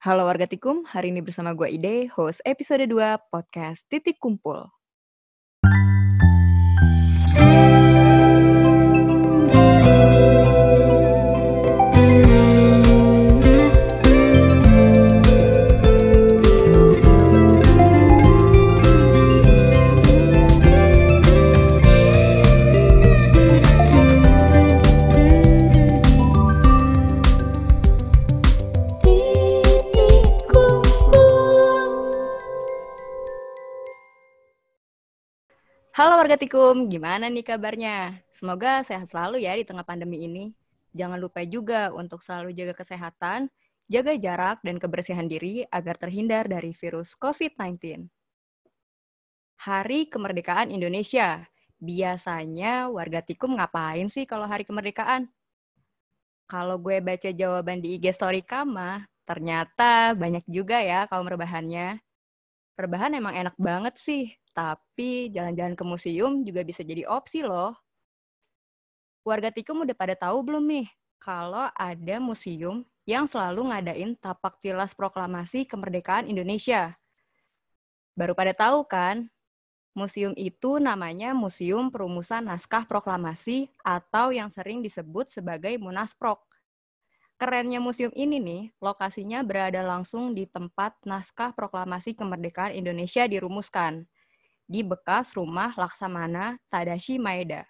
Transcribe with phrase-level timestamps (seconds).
[0.00, 4.79] Halo warga Tikum, hari ini bersama gue Ide, host episode 2 podcast Titik Kumpul.
[36.10, 38.18] Halo warga Tikum, gimana nih kabarnya?
[38.34, 40.50] Semoga sehat selalu ya di tengah pandemi ini.
[40.90, 43.46] Jangan lupa juga untuk selalu jaga kesehatan,
[43.86, 48.10] jaga jarak dan kebersihan diri agar terhindar dari virus COVID-19.
[49.62, 51.46] Hari Kemerdekaan Indonesia.
[51.78, 55.30] Biasanya warga Tikum ngapain sih kalau hari kemerdekaan?
[56.50, 62.02] Kalau gue baca jawaban di IG story Kama, ternyata banyak juga ya kaum rebahannya.
[62.80, 67.76] Rebahan emang enak banget sih, tapi jalan-jalan ke museum juga bisa jadi opsi loh.
[69.20, 70.88] Warga Tikum udah pada tahu belum nih
[71.20, 76.96] kalau ada museum yang selalu ngadain tapak tilas proklamasi kemerdekaan Indonesia.
[78.16, 79.28] Baru pada tahu kan?
[79.92, 86.49] Museum itu namanya Museum Perumusan Naskah Proklamasi atau yang sering disebut sebagai Munasprok.
[87.40, 94.04] Kerennya museum ini nih, lokasinya berada langsung di tempat naskah proklamasi kemerdekaan Indonesia dirumuskan
[94.68, 97.64] di bekas rumah Laksamana Tadashi Maeda.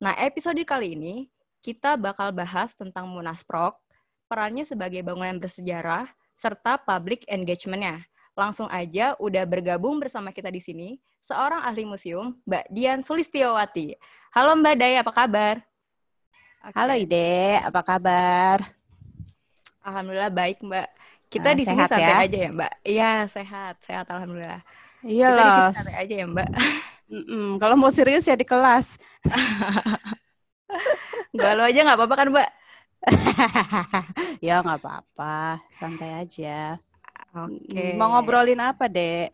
[0.00, 1.28] Nah, episode kali ini
[1.60, 3.76] kita bakal bahas tentang Munasprok,
[4.24, 8.08] perannya sebagai bangunan bersejarah, serta public engagement-nya.
[8.32, 10.88] Langsung aja udah bergabung bersama kita di sini,
[11.20, 14.00] seorang ahli museum, Mbak Dian Sulistiawati.
[14.32, 15.60] Halo Mbak Daya, apa kabar?
[16.64, 16.72] Okay.
[16.72, 18.77] Halo Ide, apa kabar?
[19.88, 20.88] Alhamdulillah baik Mbak.
[21.28, 22.24] Kita uh, di sini santai ya?
[22.24, 22.72] aja ya Mbak.
[22.84, 24.62] Iya sehat, sehat Alhamdulillah.
[25.04, 25.68] Iya loh.
[25.72, 26.50] Santai aja ya Mbak.
[27.08, 27.48] Mm -mm.
[27.56, 29.00] Kalau mau serius ya di kelas.
[31.40, 32.50] Gak lo aja nggak apa-apa kan Mbak?
[34.44, 36.76] ya nggak apa-apa, santai aja.
[37.32, 37.64] Oke.
[37.64, 37.90] Okay.
[37.96, 39.32] Mau ngobrolin apa, Dek?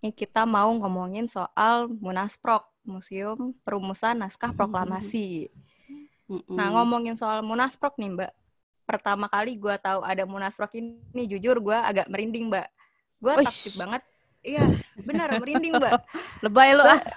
[0.00, 5.52] Ini kita mau ngomongin soal Munasprok, Museum Perumusan Naskah Proklamasi.
[6.32, 6.56] Mm -mm.
[6.56, 8.32] Nah, ngomongin soal Munasprok nih, Mbak.
[8.86, 12.66] Pertama kali gue tahu ada Munasprok ini, jujur gue agak merinding, Mbak.
[13.18, 14.02] Gue takut banget.
[14.46, 14.62] Iya,
[15.02, 15.92] benar merinding, Mbak.
[16.46, 17.00] Lebay lu ah.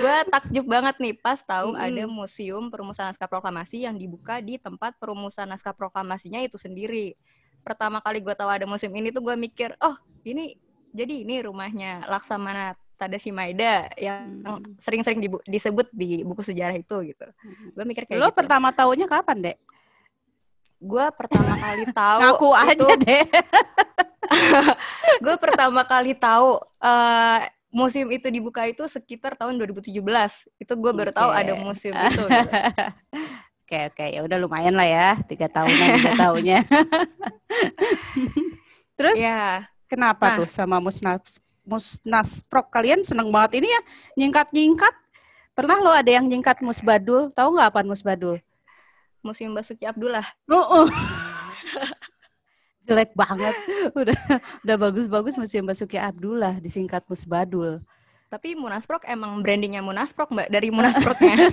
[0.00, 1.86] gue takjub banget nih pas tahu mm -hmm.
[1.92, 7.18] ada museum perumusan naskah proklamasi yang dibuka di tempat perumusan naskah proklamasinya itu sendiri.
[7.60, 10.56] Pertama kali gue tahu ada museum ini tuh gue mikir, oh ini
[10.96, 14.44] jadi ini rumahnya Laksamana Tadashi Maeda yang
[14.76, 15.40] sering-sering hmm.
[15.48, 17.24] disebut di buku sejarah itu gitu.
[17.24, 17.72] Hmm.
[17.72, 18.36] Gue mikir kayak Lo gitu.
[18.36, 19.58] pertama tahunya kapan, Dek?
[20.76, 23.28] Gue pertama kali tahu Ngaku itu, aja, Dek.
[25.24, 27.40] gue pertama kali tahu uh,
[27.72, 29.88] museum itu dibuka itu sekitar tahun 2017.
[30.60, 31.20] Itu gue baru okay.
[31.24, 32.20] tahu ada museum itu.
[32.28, 32.50] Gitu.
[33.70, 36.66] Oke oke ya udah lumayan lah ya tiga tahunan tiga tahunnya.
[38.98, 39.62] Terus ya.
[39.86, 40.82] kenapa nah, tuh sama
[41.64, 43.80] musnas musnasprok kalian seneng banget ini ya
[44.16, 44.94] nyingkat nyingkat.
[45.54, 47.28] Pernah lo ada yang nyingkat musbadul?
[47.34, 48.40] Tahu nggak apa musbadul?
[49.20, 50.24] Museum Basuki Abdullah.
[50.48, 50.90] Uh, uh
[52.90, 53.54] jelek banget.
[53.94, 54.18] Udah
[54.66, 57.78] udah bagus-bagus Museum Basuki Abdullah disingkat Musbadul.
[58.30, 61.50] Tapi Munasprok emang brandingnya Munasprok mbak dari Munasproknya.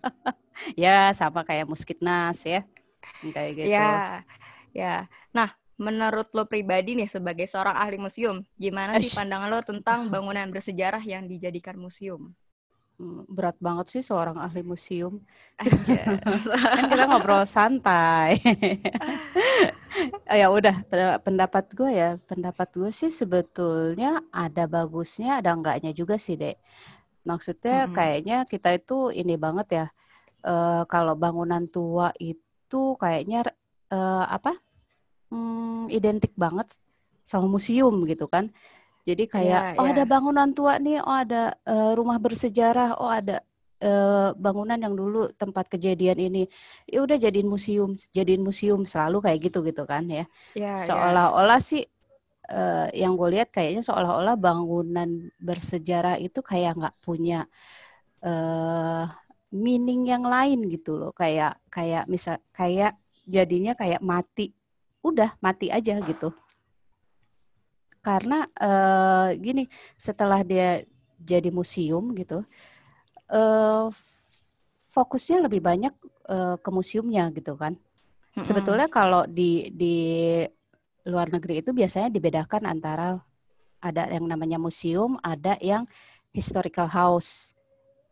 [0.84, 2.64] ya sama kayak Muskitnas ya.
[3.20, 3.68] Kayak gitu.
[3.72, 4.24] Ya,
[4.72, 4.94] ya.
[5.32, 10.46] Nah, menurut lo pribadi nih sebagai seorang ahli museum, gimana sih pandangan lo tentang bangunan
[10.50, 12.34] bersejarah yang dijadikan museum?
[12.94, 15.18] Hmm, berat banget sih seorang ahli museum.
[15.58, 18.38] kan kita ngobrol santai.
[20.38, 20.86] ya udah
[21.18, 26.54] pendapat gue ya, pendapat gue sih sebetulnya ada bagusnya, ada enggaknya juga sih, Dek.
[27.26, 27.94] Maksudnya hmm.
[27.98, 29.86] kayaknya kita itu ini banget ya.
[30.44, 33.42] Uh, kalau bangunan tua itu kayaknya
[33.90, 34.63] uh, apa?
[35.34, 36.78] Hmm, identik banget
[37.26, 38.54] sama museum gitu kan.
[39.04, 39.92] Jadi kayak yeah, oh yeah.
[39.98, 43.42] ada bangunan tua nih, oh ada uh, rumah bersejarah, oh ada
[43.84, 46.42] uh, bangunan yang dulu tempat kejadian ini.
[46.88, 50.24] Ya udah jadiin museum, jadiin museum selalu kayak gitu gitu kan ya.
[50.56, 50.86] Yeah, iya.
[50.88, 51.68] Seolah-olah yeah.
[51.68, 51.82] sih
[52.48, 57.44] uh, yang gue lihat kayaknya seolah-olah bangunan bersejarah itu kayak nggak punya
[58.24, 59.04] uh,
[59.52, 61.12] meaning yang lain gitu loh.
[61.12, 62.96] Kayak kayak misal kayak
[63.28, 64.54] jadinya kayak mati.
[65.04, 66.32] Udah mati aja gitu.
[68.00, 69.68] Karena uh, gini
[70.00, 70.84] setelah dia
[71.20, 72.44] jadi museum gitu
[73.30, 73.88] uh,
[74.92, 75.94] fokusnya lebih banyak
[76.28, 77.74] uh, ke museumnya gitu kan.
[78.34, 79.96] Sebetulnya kalau di di
[81.06, 83.22] luar negeri itu biasanya dibedakan antara
[83.78, 85.86] ada yang namanya museum, ada yang
[86.34, 87.53] historical house.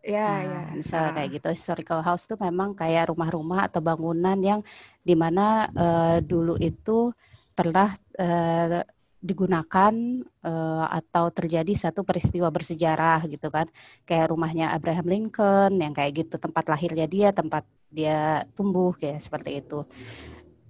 [0.02, 0.62] Ya, nah, ya.
[0.74, 1.14] misalnya Nah.
[1.14, 4.60] kayak gitu, historical house itu memang kayak rumah-rumah atau bangunan yang
[5.06, 7.14] di mana uh, dulu itu
[7.54, 8.82] pernah uh,
[9.22, 9.94] digunakan
[10.42, 13.70] uh, atau terjadi satu peristiwa bersejarah gitu kan,
[14.02, 19.62] kayak rumahnya Abraham Lincoln yang kayak gitu, tempat lahirnya dia, tempat dia tumbuh kayak seperti
[19.62, 19.86] itu.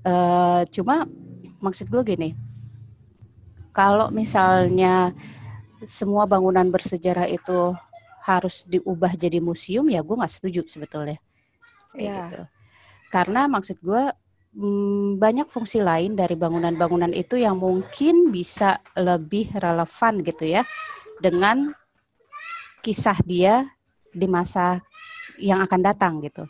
[0.04, 1.08] Uh, cuma
[1.64, 2.36] maksud gue gini,
[3.72, 5.16] kalau misalnya
[5.88, 7.72] semua bangunan bersejarah itu
[8.22, 11.18] harus diubah jadi museum ya gue nggak setuju sebetulnya.
[11.92, 12.26] Kayak yeah.
[12.30, 12.42] gitu.
[13.10, 14.02] Karena maksud gue
[14.56, 20.62] hmm, banyak fungsi lain dari bangunan-bangunan itu yang mungkin bisa lebih relevan gitu ya
[21.18, 21.74] dengan
[22.80, 23.66] kisah dia
[24.14, 24.80] di masa
[25.42, 26.46] yang akan datang gitu.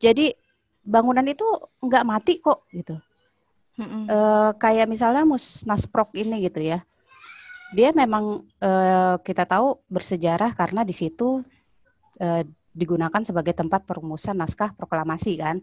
[0.00, 0.32] Jadi
[0.80, 1.44] bangunan itu
[1.82, 2.96] nggak mati kok gitu.
[3.80, 4.04] Mm -hmm.
[4.12, 4.18] e,
[4.60, 6.84] kayak misalnya musnasprok ini gitu ya
[7.70, 11.42] dia memang uh, kita tahu bersejarah karena di situ
[12.18, 12.42] uh,
[12.74, 15.62] digunakan sebagai tempat perumusan naskah proklamasi kan.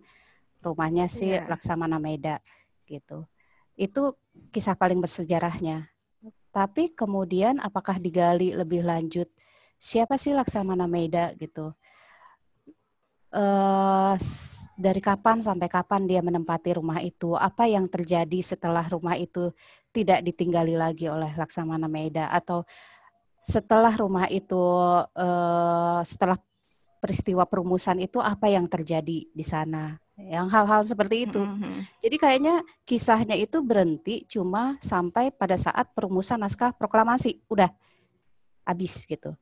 [0.63, 1.45] Rumahnya si yeah.
[1.45, 2.41] Laksamana Meda
[2.89, 3.27] gitu.
[3.77, 4.17] Itu
[4.49, 5.85] kisah paling bersejarahnya.
[6.49, 9.29] Tapi kemudian apakah digali lebih lanjut
[9.77, 11.71] siapa sih Laksamana Meda gitu?
[13.27, 14.17] Uh,
[14.77, 19.49] dari kapan sampai kapan dia menempati rumah itu, apa yang terjadi setelah rumah itu
[19.97, 22.61] tidak ditinggali lagi oleh Laksamana Maeda atau
[23.41, 24.61] setelah rumah itu
[25.01, 26.37] uh, setelah
[27.01, 31.37] peristiwa perumusan itu apa yang terjadi di sana yang hal-hal seperti itu.
[31.37, 31.77] Mm-hmm.
[32.01, 32.55] Jadi kayaknya
[32.89, 37.69] kisahnya itu berhenti cuma sampai pada saat perumusan naskah proklamasi, udah
[38.65, 39.37] habis gitu.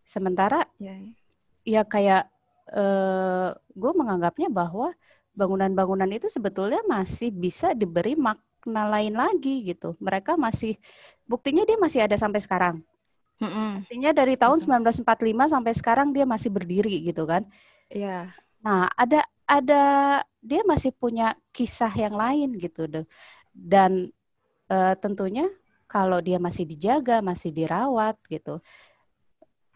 [0.00, 1.12] Sementara yeah.
[1.62, 2.24] ya kayak
[2.72, 4.96] eh, gue menganggapnya bahwa
[5.36, 8.16] bangunan-bangunan itu sebetulnya masih bisa diberi
[8.66, 9.94] makna lain lagi gitu.
[10.02, 10.76] Mereka masih
[11.24, 12.76] buktinya dia masih ada sampai sekarang.
[13.40, 13.70] Mm-hmm.
[13.84, 15.02] Buktinya dari tahun mm-hmm.
[15.06, 17.46] 1945 sampai sekarang dia masih berdiri gitu kan.
[17.88, 18.28] Iya.
[18.28, 18.64] Yeah.
[18.66, 19.82] Nah, ada ada
[20.42, 23.06] dia masih punya kisah yang lain gitu deh.
[23.54, 24.10] Dan
[24.68, 25.46] uh, tentunya
[25.86, 28.58] kalau dia masih dijaga, masih dirawat gitu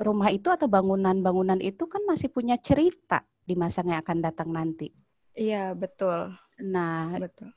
[0.00, 4.88] rumah itu atau bangunan-bangunan itu kan masih punya cerita di masa yang akan datang nanti.
[5.36, 6.32] Iya, betul.
[6.64, 7.52] Nah, betul.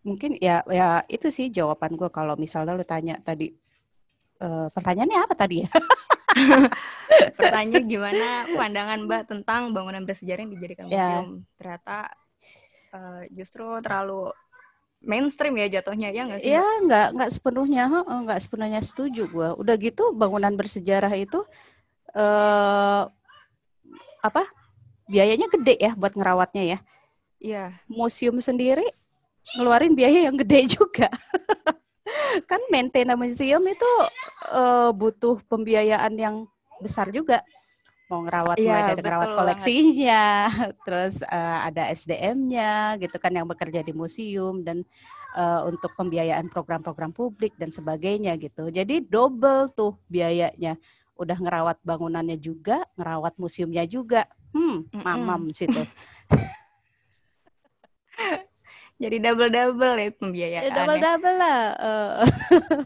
[0.00, 3.52] Mungkin ya ya itu sih jawaban gue kalau misalnya lu tanya tadi
[4.40, 5.70] uh, pertanyaannya apa tadi ya?
[7.38, 10.88] Pertanyaan gimana pandangan Mbak tentang bangunan bersejarah yang dijadikan ya.
[10.88, 11.28] museum?
[11.28, 11.44] Ya.
[11.60, 11.96] Ternyata
[12.96, 14.32] uh, justru terlalu
[15.00, 16.52] mainstream ya jatuhnya ya nggak sih?
[16.52, 19.48] Iya nggak nggak sepenuhnya nggak sepenuhnya setuju gue.
[19.56, 21.40] Udah gitu bangunan bersejarah itu
[22.12, 23.02] eh,
[24.20, 24.42] apa
[25.08, 26.78] biayanya gede ya buat ngerawatnya ya.
[27.40, 27.64] Iya.
[27.88, 28.84] Museum sendiri
[29.56, 31.08] ngeluarin biaya yang gede juga.
[32.50, 33.92] kan maintenance museum itu
[34.50, 36.36] uh, butuh pembiayaan yang
[36.82, 37.38] besar juga
[38.10, 40.74] mau ngerawat ya, mulai dari ngerawat koleksinya, banget.
[40.86, 44.82] terus uh, ada SDM-nya gitu kan yang bekerja di museum dan
[45.38, 48.66] uh, untuk pembiayaan program-program publik dan sebagainya gitu.
[48.66, 50.74] Jadi double tuh biayanya.
[51.14, 54.26] Udah ngerawat bangunannya juga, ngerawat museumnya juga.
[54.50, 55.78] Hmm, mamam situ.
[59.00, 60.64] Jadi double-double ya pembiayaan.
[60.68, 61.60] Ya, double-double lah.
[61.80, 62.20] Uh,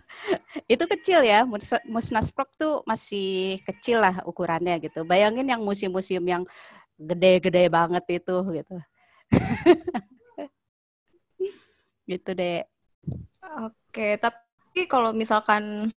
[0.78, 1.42] itu kecil ya,
[1.90, 5.02] Musnasprok tuh masih kecil lah ukurannya gitu.
[5.02, 6.47] Bayangin yang museum-museum yang
[6.94, 8.76] gede-gede banget itu gitu.
[12.14, 12.62] gitu deh.
[13.66, 15.90] Oke, tapi kalau misalkan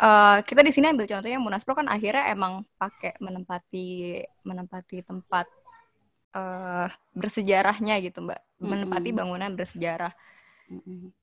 [0.00, 5.44] uh, kita di sini ambil contohnya Munasprok kan akhirnya emang pakai menempati menempati tempat
[6.36, 8.40] uh, bersejarahnya gitu mbak.
[8.62, 10.12] Menempati bangunan bersejarah.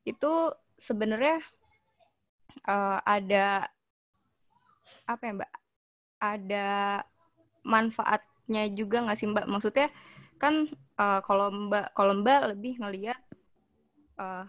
[0.05, 1.41] Itu sebenarnya
[2.67, 3.69] uh, ada
[5.09, 5.51] apa ya mbak?
[6.19, 6.69] Ada
[7.63, 9.45] manfaatnya juga nggak sih mbak?
[9.49, 9.87] Maksudnya
[10.39, 13.19] kan uh, kalau mbak kalau mbak lebih ngelihat
[14.15, 14.47] uh,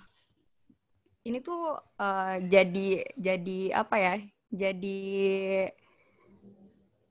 [1.26, 4.14] ini tuh uh, jadi jadi apa ya
[4.50, 5.00] jadi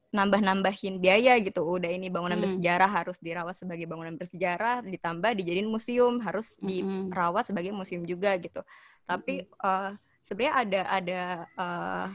[0.09, 1.61] nambah-nambahin biaya gitu.
[1.61, 2.45] Udah ini bangunan hmm.
[2.45, 6.65] bersejarah harus dirawat sebagai bangunan bersejarah, ditambah dijadiin museum harus hmm.
[7.13, 8.65] dirawat sebagai museum juga gitu.
[9.05, 9.53] Tapi hmm.
[9.61, 9.91] uh,
[10.25, 11.21] sebenarnya ada ada
[11.57, 12.05] uh,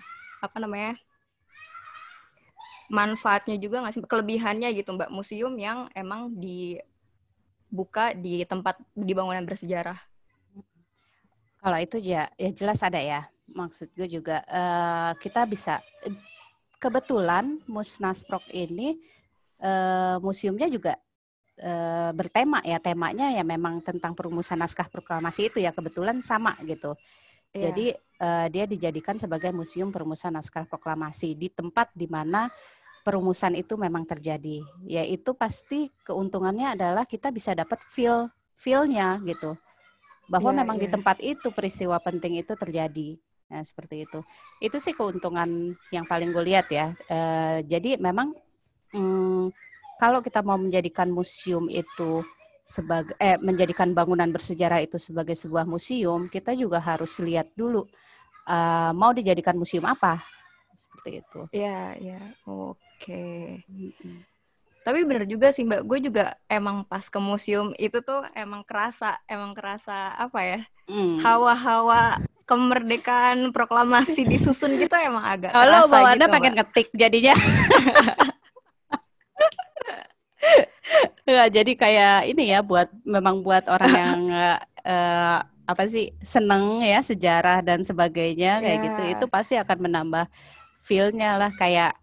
[0.43, 0.99] apa namanya
[2.93, 9.47] manfaatnya juga nggak sih kelebihannya gitu mbak museum yang emang dibuka di tempat di bangunan
[9.47, 9.97] bersejarah.
[11.65, 13.25] Kalau itu ya ya jelas ada ya.
[13.45, 15.81] Maksud gue juga uh, kita bisa
[16.85, 19.01] kebetulan Musnasprok ini
[19.65, 21.01] uh, museumnya juga
[21.65, 26.93] uh, bertema ya temanya ya memang tentang perumusan naskah proklamasi itu ya kebetulan sama gitu.
[27.57, 27.73] Yeah.
[27.73, 27.87] Jadi
[28.21, 32.53] uh, dia dijadikan sebagai museum perumusan naskah proklamasi di tempat di mana
[33.01, 34.61] perumusan itu memang terjadi.
[34.85, 38.29] Yaitu pasti keuntungannya adalah kita bisa dapat feel
[38.61, 39.57] feelnya gitu
[40.29, 40.85] bahwa yeah, memang yeah.
[40.85, 43.17] di tempat itu peristiwa penting itu terjadi.
[43.53, 44.21] Nah, seperti itu.
[44.59, 46.97] Itu sih keuntungan yang paling gue lihat ya.
[47.07, 48.33] Uh, jadi memang
[48.93, 49.53] hmm,
[50.01, 52.25] kalau kita mau menjadikan museum itu
[52.65, 57.85] sebagai eh menjadikan bangunan bersejarah itu sebagai sebuah museum, kita juga harus lihat dulu
[58.49, 60.25] uh, mau dijadikan museum apa.
[60.75, 61.41] Seperti itu.
[61.55, 62.21] Iya, iya.
[62.49, 62.75] Oke.
[62.99, 63.63] Okay.
[63.69, 64.25] Mm.
[64.85, 69.17] Tapi bener juga sih Mbak, gue juga emang pas ke museum itu tuh emang kerasa,
[69.25, 70.61] emang kerasa apa ya,
[70.93, 71.25] hmm.
[71.25, 77.35] hawa-hawa kemerdekaan proklamasi disusun gitu emang agak Kalau bawa gitu, pengen ngetik jadinya.
[81.25, 84.21] ya, jadi kayak ini ya buat memang buat orang yang
[84.85, 88.85] uh, apa sih seneng ya sejarah dan sebagainya kayak yeah.
[88.85, 90.29] gitu itu pasti akan menambah
[90.85, 91.97] feelnya lah kayak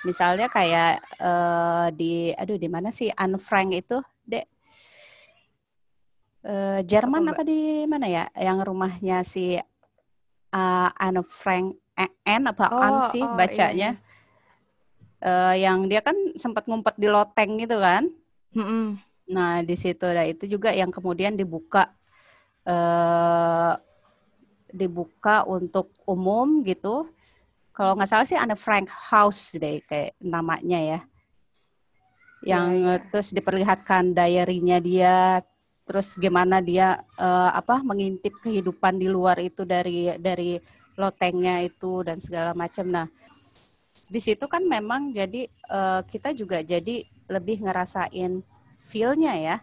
[0.00, 4.48] Misalnya kayak uh, di aduh di mana sih Anne Frank itu, Dek?
[6.40, 8.24] Uh, Jerman apa di mana ya?
[8.32, 9.60] Yang rumahnya si
[10.54, 11.76] uh, Anne Frank
[12.24, 13.92] Anne apa oh, Anne sih oh, bacanya?
[13.94, 14.08] Iya.
[15.20, 18.08] Uh, yang dia kan sempat ngumpet di loteng gitu kan?
[18.56, 18.84] Mm -mm.
[19.30, 21.92] Nah di situ, nah itu juga yang kemudian dibuka
[22.64, 23.76] uh,
[24.72, 27.10] dibuka untuk umum gitu
[27.74, 31.00] kalau nggak salah sih Anne Frank House deh kayak namanya ya
[32.40, 33.04] yang ya, ya.
[33.12, 35.44] terus diperlihatkan diary-nya dia
[35.90, 40.54] terus gimana dia uh, apa mengintip kehidupan di luar itu dari dari
[40.94, 42.86] lotengnya itu dan segala macam.
[42.86, 43.10] Nah
[44.06, 48.38] di situ kan memang jadi uh, kita juga jadi lebih ngerasain
[48.78, 49.56] feel-nya ya.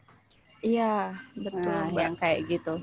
[0.59, 2.75] Iya betul nah, yang kayak gitu.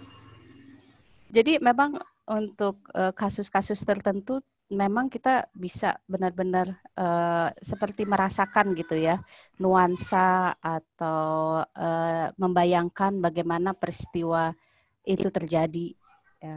[1.29, 4.41] Jadi memang untuk eh, kasus-kasus uh, tertentu
[4.73, 9.21] memang kita bisa benar-benar uh, seperti merasakan gitu ya
[9.61, 14.57] nuansa atau uh, membayangkan bagaimana peristiwa
[15.05, 15.93] itu terjadi
[16.41, 16.57] ya,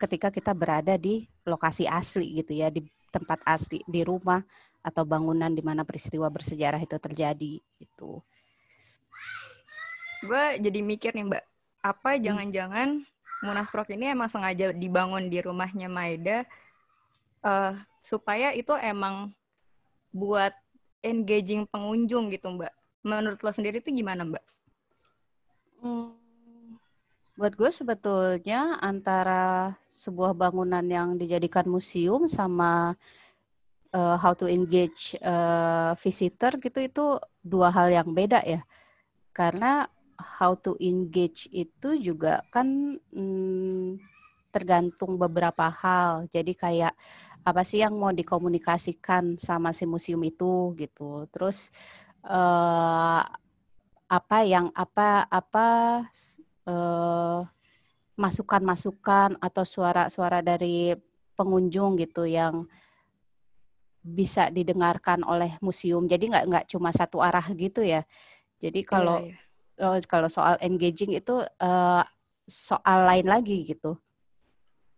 [0.00, 2.80] ketika kita berada di lokasi asli gitu ya di
[3.12, 4.40] tempat asli di rumah
[4.80, 8.10] atau bangunan di mana peristiwa bersejarah itu terjadi itu.
[10.24, 11.44] Gue jadi mikir nih mbak,
[11.84, 12.22] apa hmm.
[12.22, 13.44] jangan-jangan hmm.
[13.44, 16.48] Munasprok ini emang sengaja dibangun di rumahnya Maida
[17.46, 17.72] uh,
[18.02, 19.30] supaya itu emang
[20.10, 20.50] buat
[21.06, 22.74] engaging pengunjung gitu Mbak.
[23.06, 24.44] Menurut lo sendiri itu gimana Mbak?
[25.78, 26.18] Hmm,
[27.38, 32.98] buat gue sebetulnya antara sebuah bangunan yang dijadikan museum sama
[33.94, 37.04] uh, how to engage uh, visitor gitu itu
[37.44, 38.66] dua hal yang beda ya.
[39.30, 39.86] Karena
[40.16, 44.00] how to engage itu juga kan hmm,
[44.48, 46.24] tergantung beberapa hal.
[46.32, 46.96] Jadi kayak
[47.46, 51.30] apa sih yang mau dikomunikasikan sama si museum itu gitu.
[51.30, 51.70] Terus
[52.26, 53.22] uh,
[54.10, 55.68] apa yang apa apa
[56.66, 57.46] uh,
[58.18, 60.98] masukan-masukan atau suara-suara dari
[61.38, 62.66] pengunjung gitu yang
[64.02, 66.10] bisa didengarkan oleh museum.
[66.10, 68.02] Jadi nggak nggak cuma satu arah gitu ya.
[68.58, 70.02] Jadi iya, kalau yeah, yeah.
[70.10, 72.02] kalau soal engaging itu uh,
[72.50, 73.94] soal lain lagi gitu.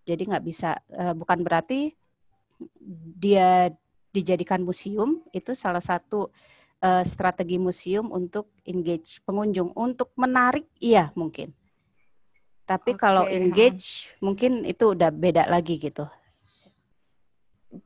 [0.08, 1.97] Jadi nggak bisa uh, bukan berarti
[3.18, 3.70] dia
[4.12, 6.32] dijadikan museum itu salah satu
[6.82, 11.54] uh, strategi museum untuk engage pengunjung untuk menarik iya mungkin.
[12.68, 13.00] Tapi okay.
[13.00, 14.20] kalau engage hmm.
[14.20, 16.04] mungkin itu udah beda lagi gitu.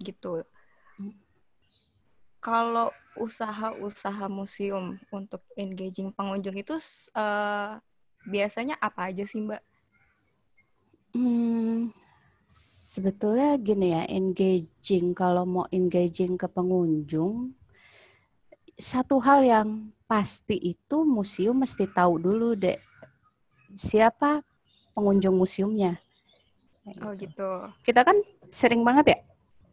[0.03, 0.43] Gitu.
[2.43, 6.75] Kalau usaha-usaha museum untuk engaging pengunjung itu
[7.15, 7.79] uh,
[8.27, 9.63] biasanya apa aja sih, Mbak?
[11.15, 11.95] Hmm,
[12.53, 17.57] sebetulnya gini ya, engaging kalau mau engaging ke pengunjung,
[18.77, 19.69] satu hal yang
[20.05, 22.77] pasti itu museum mesti tahu dulu deh
[23.73, 24.45] siapa
[24.93, 25.97] pengunjung museumnya.
[27.01, 27.33] Oh gitu.
[27.33, 27.51] gitu.
[27.81, 28.21] Kita kan
[28.53, 29.19] sering banget ya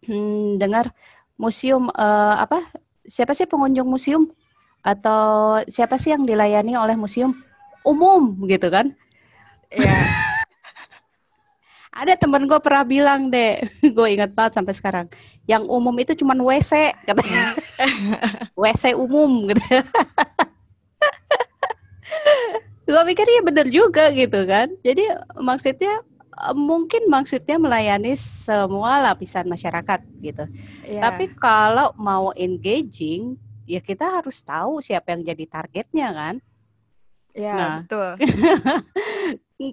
[0.08, 0.96] hmm, dengar
[1.36, 2.64] museum uh, apa?
[3.04, 4.32] Siapa sih pengunjung museum?
[4.80, 7.36] Atau siapa sih yang dilayani oleh museum?
[7.84, 8.96] Umum gitu kan?
[9.68, 9.92] Iya.
[12.00, 13.60] Ada temen gue pernah bilang deh,
[13.96, 15.06] gue ingat banget sampai sekarang.
[15.44, 17.52] Yang umum itu cuma WC, katanya.
[18.62, 19.60] WC umum gitu.
[22.90, 24.72] gue mikir ya bener juga gitu kan.
[24.80, 25.12] Jadi
[25.44, 26.00] maksudnya
[26.56, 30.48] mungkin maksudnya melayani semua lapisan masyarakat gitu.
[30.88, 31.04] Yeah.
[31.04, 33.36] Tapi kalau mau engaging,
[33.68, 36.36] ya kita harus tahu siapa yang jadi targetnya kan.
[37.36, 38.12] Ya, Nah, betul.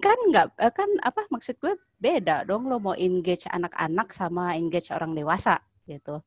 [0.03, 4.91] Kan nggak eh, kan apa maksud gue beda dong lo mau engage anak-anak sama engage
[4.91, 6.19] orang dewasa gitu.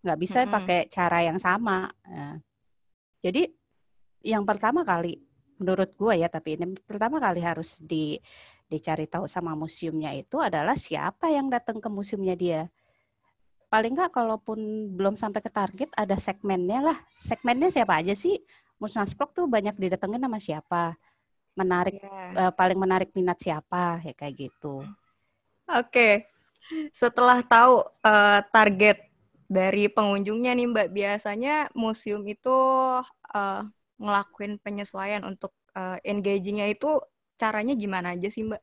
[0.00, 0.54] Nggak bisa Mm-mm.
[0.56, 1.92] pakai cara yang sama.
[2.08, 2.40] Nah,
[3.20, 3.44] jadi
[4.24, 5.20] yang pertama kali
[5.60, 8.16] menurut gue ya tapi ini pertama kali harus di
[8.68, 12.72] dicari tahu sama museumnya itu adalah siapa yang datang ke museumnya dia.
[13.68, 16.98] Paling nggak kalaupun belum sampai ke target ada segmennya lah.
[17.12, 18.40] Segmennya siapa aja sih?
[18.80, 20.96] Musnasprok tuh banyak didatengin sama siapa?
[21.60, 22.38] Menarik Ya.
[22.40, 24.74] eh, paling menarik minat siapa ya kayak gitu.
[25.68, 26.28] Oke.
[26.92, 27.74] Setelah tahu
[28.04, 28.98] eh, target
[29.48, 32.56] dari pengunjungnya nih Mbak, biasanya museum itu
[33.36, 33.60] eh,
[34.02, 36.88] ngelakuin penyesuaian untuk eh, engaging-nya itu
[37.40, 38.62] caranya gimana aja sih Mbak?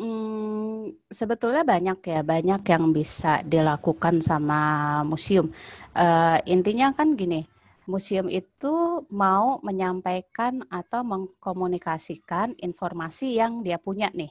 [0.00, 4.60] Hmm, sebetulnya banyak ya, banyak yang bisa dilakukan sama
[5.04, 5.52] museum.
[5.92, 7.44] Eh, intinya kan gini,
[7.86, 14.30] museum itu mau menyampaikan atau mengkomunikasikan informasi yang dia punya nih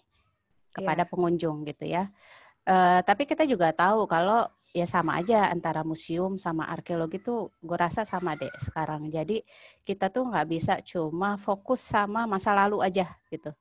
[0.72, 1.10] kepada Iya.
[1.12, 2.08] pengunjung gitu ya.
[2.64, 7.76] Eh, tapi kita juga tahu kalau ya sama aja antara museum sama arkeologi tuh gue
[7.76, 9.12] rasa sama deh sekarang.
[9.12, 9.44] Jadi
[9.84, 13.52] kita tuh nggak bisa cuma fokus sama masa lalu aja gitu.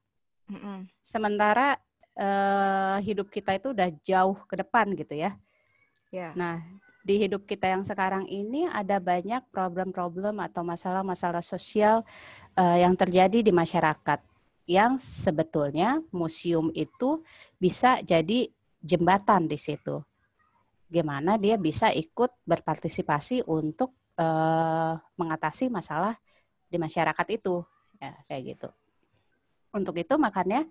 [0.47, 0.87] Mm-mm.
[1.03, 1.75] Sementara
[2.15, 5.35] eh, hidup kita itu udah jauh ke depan gitu ya.
[6.11, 6.35] Ya.
[6.35, 6.63] Nah,
[7.01, 12.05] di hidup kita yang sekarang ini ada banyak problem-problem atau masalah-masalah sosial
[12.57, 14.21] eh, yang terjadi di masyarakat
[14.71, 17.25] yang sebetulnya museum itu
[17.59, 18.47] bisa jadi
[18.79, 19.99] jembatan di situ.
[20.87, 26.15] Gimana dia bisa ikut berpartisipasi untuk eh, mengatasi masalah
[26.71, 27.65] di masyarakat itu,
[27.99, 28.69] ya kayak gitu.
[29.75, 30.67] Untuk itu makanya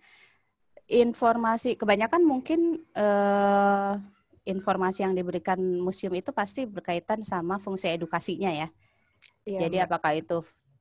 [0.88, 3.94] informasi kebanyakan mungkin eh,
[4.50, 8.68] informasi yang diberikan museum itu pasti berkaitan sama fungsi edukasinya ya.
[9.46, 9.86] Iya, Jadi Mbak.
[9.86, 10.38] apakah itu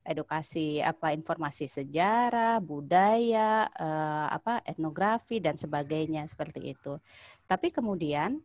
[0.09, 6.97] edukasi apa informasi sejarah, budaya, eh, apa etnografi dan sebagainya seperti itu.
[7.45, 8.41] Tapi kemudian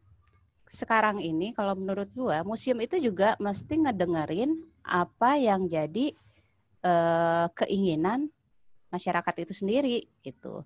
[0.69, 6.13] sekarang ini kalau menurut gua museum itu juga mesti ngedengerin apa yang jadi
[6.85, 8.29] eh, keinginan
[8.93, 10.63] masyarakat itu sendiri gitu.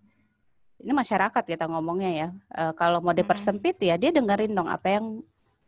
[0.78, 2.28] Ini masyarakat kita ngomongnya ya.
[2.54, 3.20] Eh, kalau mau Mm-mm.
[3.22, 5.06] dipersempit ya dia dengerin dong apa yang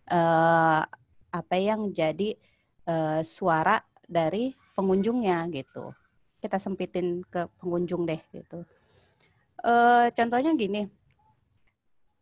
[0.07, 0.83] eh,
[1.31, 2.39] apa yang jadi
[2.87, 5.91] eh, suara dari pengunjungnya gitu.
[6.41, 8.63] Kita sempitin ke pengunjung deh gitu.
[9.61, 10.89] Eh, contohnya gini,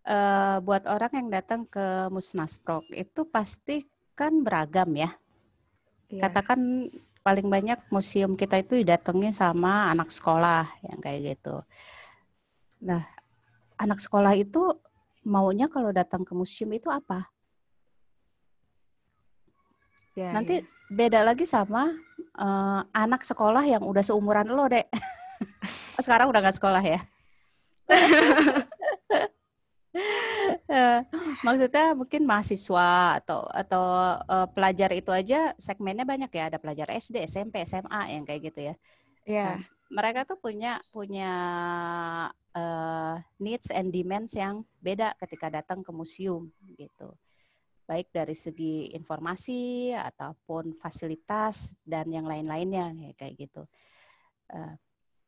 [0.09, 3.85] eh, buat orang yang datang ke Musnasprok itu pasti
[4.19, 5.13] kan beragam ya.
[6.09, 6.27] Iya.
[6.27, 11.61] Katakan paling banyak museum kita itu didatangi sama anak sekolah yang kayak gitu.
[12.79, 13.03] Nah,
[13.79, 14.75] anak sekolah itu
[15.27, 17.27] maunya kalau datang ke museum itu apa?
[20.19, 20.67] Iya, Nanti iya.
[20.91, 24.91] beda lagi sama eh, anak sekolah yang udah seumuran lo, Dek.
[25.99, 27.01] Oh, sekarang udah nggak sekolah ya?
[31.47, 33.85] Maksudnya mungkin mahasiswa atau atau
[34.27, 36.51] eh, pelajar itu aja segmennya banyak ya.
[36.51, 38.75] Ada pelajar SD, SMP, SMA yang kayak gitu ya.
[39.23, 39.47] Iya.
[39.55, 41.33] Nah, mereka tuh punya punya
[42.53, 47.17] eh, needs and demands yang beda ketika datang ke museum gitu.
[47.89, 53.63] Baik dari segi informasi ataupun fasilitas dan yang lain-lainnya ya, kayak gitu.
[54.53, 54.75] Eh,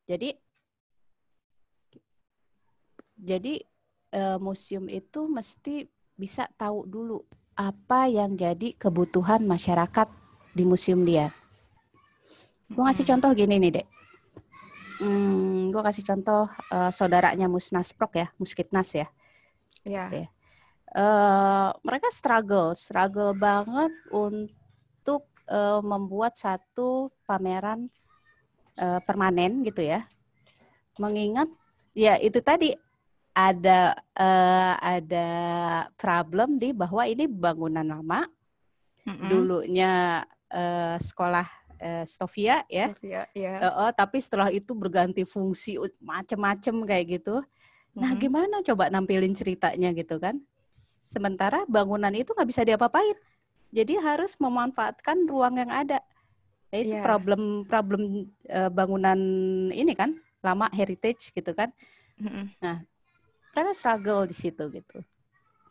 [0.05, 0.29] jadi
[3.17, 3.53] jadi
[4.13, 7.25] eh, museum itu mesti bisa tahu dulu
[7.57, 10.05] apa yang jadi kebutuhan masyarakat
[10.53, 11.33] di museum dia.
[12.71, 14.00] Gue ngasih contoh gini nih, Dek.
[15.01, 19.09] Hmm, gue kasih contoh eh, saudaranya Musnasprok ya, Muskitnas ya.
[19.81, 20.05] Iya.
[20.07, 20.21] Oke.
[20.91, 27.89] Eh, mereka struggle, struggle banget untuk eh, membuat satu pameran
[28.77, 30.05] eh, permanen gitu ya.
[31.01, 31.49] Mengingat
[31.97, 32.77] ya itu tadi
[33.33, 35.29] ada eh, ada
[35.97, 38.29] problem di bahwa ini bangunan lama,
[39.07, 39.33] Mm-mm.
[39.33, 42.93] dulunya eh, sekolah eh, Stovia ya.
[42.93, 43.57] Sofia, iya.
[43.65, 47.41] Heeh, tapi setelah itu berganti fungsi macem-macem kayak gitu.
[47.97, 48.21] Nah, Mm-mm.
[48.21, 50.39] gimana coba nampilin ceritanya gitu kan?
[51.01, 53.17] Sementara bangunan itu nggak bisa diapa-apain.
[53.73, 55.99] Jadi harus memanfaatkan ruang yang ada.
[56.71, 57.03] Nah, itu Iya.
[57.03, 59.19] problem problem eh, bangunan
[59.75, 61.69] ini kan lama heritage gitu kan.
[62.21, 62.47] Mm-mm.
[63.51, 65.03] Mereka struggle di situ gitu.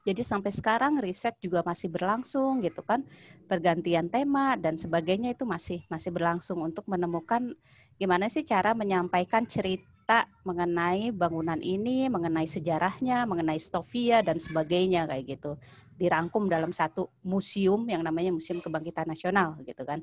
[0.01, 3.05] Jadi sampai sekarang riset juga masih berlangsung gitu kan.
[3.45, 7.53] Pergantian tema dan sebagainya itu masih masih berlangsung untuk menemukan
[8.01, 15.37] gimana sih cara menyampaikan cerita mengenai bangunan ini, mengenai sejarahnya, mengenai Stovia dan sebagainya kayak
[15.37, 15.61] gitu.
[16.01, 20.01] Dirangkum dalam satu museum yang namanya Museum Kebangkitan Nasional gitu kan.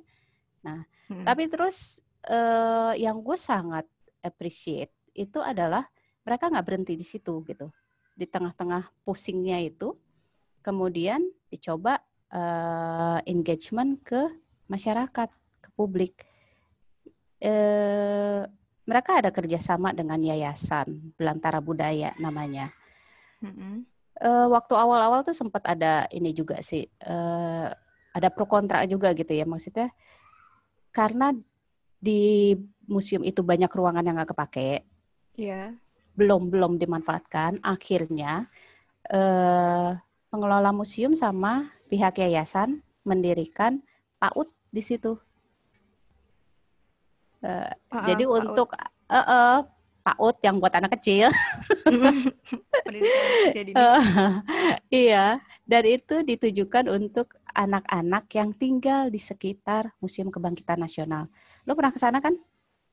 [1.10, 1.26] Mm-mm.
[1.26, 3.88] Tapi terus uh, yang gue sangat
[4.22, 5.90] appreciate itu adalah
[6.22, 7.72] mereka nggak berhenti di situ gitu.
[8.18, 9.94] Di tengah-tengah pusingnya itu,
[10.66, 11.22] kemudian
[11.54, 12.02] dicoba
[12.34, 14.26] uh, engagement ke
[14.66, 15.30] masyarakat,
[15.62, 16.26] ke publik.
[17.38, 18.50] Uh,
[18.90, 22.74] mereka ada kerjasama dengan yayasan Belantara Budaya namanya.
[23.46, 23.76] Mm-hmm.
[24.18, 27.70] Uh, waktu awal-awal tuh sempat ada ini juga sih, uh,
[28.18, 29.94] ada pro kontra juga gitu ya maksudnya,
[30.90, 31.38] karena
[32.02, 32.58] di
[32.90, 34.90] museum itu banyak ruangan yang nggak kepake,
[35.38, 35.78] yeah.
[36.18, 38.50] Belum belum dimanfaatkan, akhirnya
[39.14, 39.94] uh,
[40.34, 43.80] pengelola museum sama pihak yayasan mendirikan
[44.20, 45.16] PAUD di situ.
[47.46, 48.38] Uh, uh, jadi PAUD.
[48.42, 48.74] untuk
[49.08, 49.58] uh, uh,
[50.04, 51.30] PAUD yang buat anak kecil.
[53.78, 54.34] uh,
[54.90, 55.38] iya,
[55.70, 61.30] dan itu ditujukan untuk anak-anak yang tinggal di sekitar Museum Kebangkitan Nasional.
[61.66, 62.34] Lo pernah ke sana kan?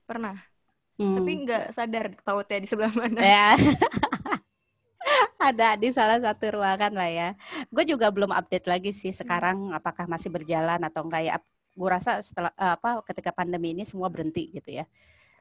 [0.04, 0.53] Pernah.
[0.94, 1.18] Hmm.
[1.18, 3.18] Tapi nggak sadar PAUD-nya di sebelah mana.
[3.18, 3.48] Ya.
[5.52, 7.28] ada di salah satu ruangan lah ya.
[7.68, 9.78] Gue juga belum update lagi sih sekarang hmm.
[9.78, 11.36] apakah masih berjalan atau enggak ya.
[11.74, 14.84] Gue rasa setelah apa ketika pandemi ini semua berhenti gitu ya.
[14.84, 14.88] Yeah.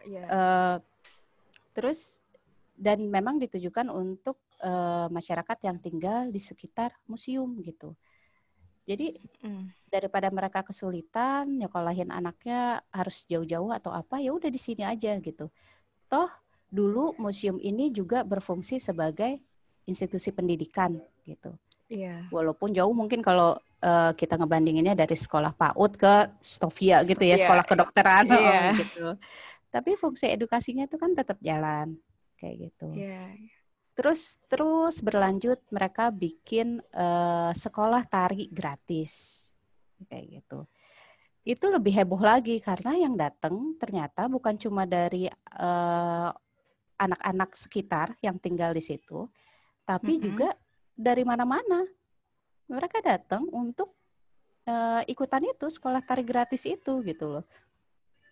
[0.03, 0.23] Iya.
[0.27, 0.75] Uh,
[1.73, 2.19] terus
[2.73, 7.93] dan memang ditujukan untuk uh, masyarakat yang tinggal di sekitar museum gitu.
[8.83, 9.87] Jadi mm.
[9.87, 15.47] daripada mereka kesulitan nyekolahin anaknya harus jauh-jauh atau apa ya udah di sini aja gitu.
[16.11, 16.29] Toh
[16.67, 19.39] dulu museum ini juga berfungsi sebagai
[19.87, 21.55] institusi pendidikan gitu.
[21.87, 22.27] Iya.
[22.33, 27.63] Walaupun jauh mungkin kalau uh, kita ngebandinginnya dari sekolah PAUD ke Stovia gitu ya, sekolah
[27.63, 29.07] kedokteran oh, gitu.
[29.69, 31.93] Tapi fungsi edukasinya itu kan tetap jalan
[32.41, 32.89] kayak gitu.
[32.97, 33.37] Iya.
[33.93, 39.53] Terus terus berlanjut mereka bikin uh, sekolah tari gratis
[40.09, 40.65] kayak gitu.
[41.45, 45.29] Itu lebih heboh lagi karena yang datang ternyata bukan cuma dari
[45.59, 46.29] uh,
[46.97, 49.27] anak-anak sekitar yang tinggal di situ,
[49.83, 50.25] tapi mm-hmm.
[50.25, 50.49] juga
[50.95, 51.85] dari mana-mana.
[52.71, 53.93] Mereka datang untuk
[54.65, 57.45] uh, ikutan itu sekolah tari gratis itu gitu loh.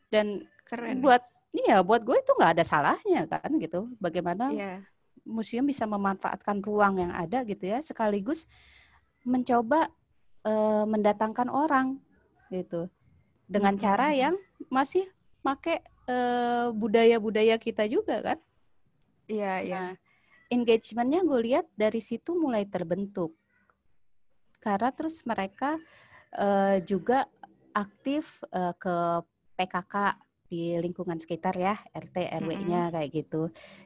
[0.08, 1.04] Dan Keren.
[1.04, 1.22] buat
[1.52, 3.92] iya buat gue itu nggak ada salahnya kan gitu.
[4.00, 4.80] Bagaimana yeah.
[5.26, 8.50] Museum bisa memanfaatkan ruang yang ada gitu ya, sekaligus
[9.22, 9.90] mencoba
[10.46, 12.02] uh, mendatangkan orang
[12.50, 12.90] gitu
[13.46, 13.86] dengan mm-hmm.
[13.86, 14.36] cara yang
[14.72, 15.06] masih
[15.46, 18.40] make uh, budaya-budaya kita juga kan.
[19.30, 19.72] Iya, yeah, iya.
[19.72, 19.82] Yeah.
[19.94, 19.96] Nah,
[20.52, 23.32] engagementnya gue lihat dari situ mulai terbentuk
[24.62, 25.80] karena terus mereka
[26.38, 27.26] uh, juga
[27.74, 28.96] aktif uh, ke
[29.58, 29.96] PKK
[30.52, 32.94] di lingkungan sekitar ya RT RW-nya mm -hmm.
[33.00, 33.42] kayak gitu.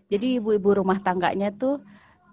[0.10, 1.78] Jadi ibu-ibu rumah tangganya tuh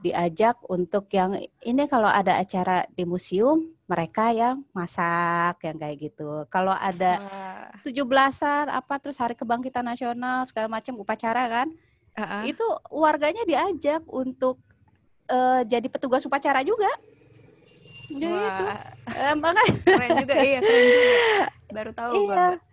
[0.00, 6.48] diajak untuk yang ini kalau ada acara di museum mereka yang masak yang kayak gitu.
[6.48, 7.20] Kalau ada
[7.84, 11.68] tujuh belasan apa terus hari kebangkitan nasional segala macam upacara kan
[12.16, 12.42] uh-uh.
[12.48, 14.58] itu warganya diajak untuk
[15.28, 16.88] uh, jadi petugas upacara juga.
[18.08, 18.48] Jadi Wah.
[18.48, 18.64] itu
[19.28, 19.54] emang
[19.86, 21.12] keren juga iya keren juga.
[21.70, 22.26] Baru tahu iya.
[22.26, 22.71] gue.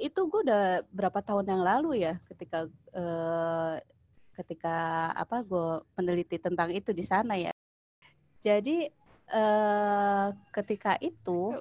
[0.00, 2.64] Itu gue udah berapa tahun yang lalu ya ketika
[2.96, 3.76] uh,
[4.32, 4.76] ketika
[5.12, 7.52] apa gue meneliti tentang itu di sana ya.
[8.40, 8.88] Jadi
[9.30, 11.60] uh, ketika itu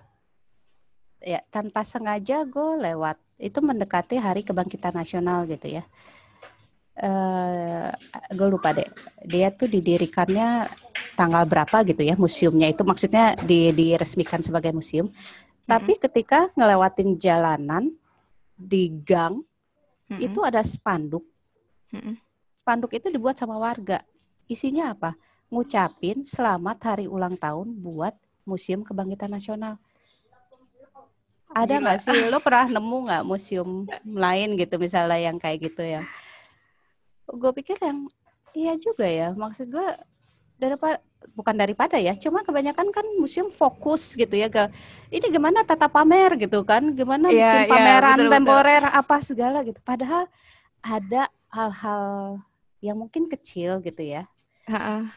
[1.20, 5.84] ya tanpa sengaja gue lewat itu mendekati hari kebangkitan nasional gitu ya
[7.04, 8.88] uh, eh, gue lupa deh
[9.24, 10.68] dia tuh didirikannya
[11.16, 15.68] tanggal berapa gitu ya museumnya itu maksudnya di, diresmikan sebagai museum mm-hmm.
[15.68, 17.92] tapi ketika ngelewatin jalanan
[18.60, 19.40] di gang
[20.12, 20.20] mm-hmm.
[20.20, 21.24] itu ada spanduk.
[21.90, 22.16] Mm-hmm.
[22.54, 24.04] spanduk itu dibuat sama warga.
[24.46, 25.16] Isinya apa?
[25.50, 28.14] Ngucapin selamat hari ulang tahun buat
[28.46, 29.80] museum kebangkitan nasional.
[31.50, 32.30] Ada nggak sih?
[32.30, 36.06] lo pernah nemu nggak museum lain gitu misalnya yang kayak gitu ya?
[37.26, 38.06] Gue pikir yang
[38.54, 39.34] iya juga ya.
[39.34, 39.88] Maksud gue
[40.62, 41.02] daripada
[41.36, 44.72] bukan daripada ya cuma kebanyakan kan museum fokus gitu ya ke
[45.12, 49.58] ini gimana tata pamer gitu kan gimana yeah, bikin iya, pameran yeah, temporer apa segala
[49.64, 50.28] gitu padahal
[50.80, 52.40] ada hal-hal
[52.80, 54.24] yang mungkin kecil gitu ya
[54.68, 55.12] uh-uh.